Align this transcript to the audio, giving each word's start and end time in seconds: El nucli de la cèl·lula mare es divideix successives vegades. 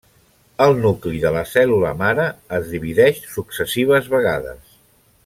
El 0.63 0.71
nucli 0.85 1.19
de 1.25 1.31
la 1.35 1.43
cèl·lula 1.51 1.91
mare 2.01 2.25
es 2.61 2.71
divideix 2.73 3.21
successives 3.37 4.13
vegades. 4.19 4.73